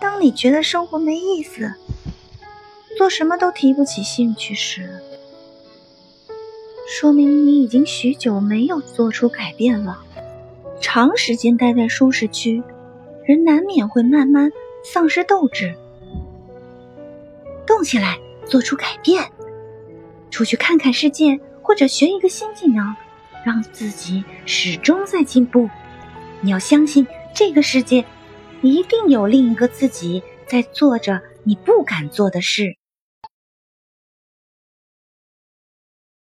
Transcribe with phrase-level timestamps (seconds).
[0.00, 1.74] 当你觉得生活没意思，
[2.96, 4.98] 做什么都提不起兴趣时，
[6.88, 10.02] 说明你已经许久没有做出改变了。
[10.80, 12.62] 长时间待在舒适区，
[13.26, 14.50] 人难免会慢慢
[14.82, 15.74] 丧失斗志。
[17.66, 19.30] 动起来，做出改变，
[20.30, 22.96] 出去看看世界，或者学一个新技能，
[23.44, 25.68] 让自己始终在进步。
[26.40, 28.04] 你要相信，这个世界
[28.68, 32.79] 一定有另一个自己在做着你不敢做的事。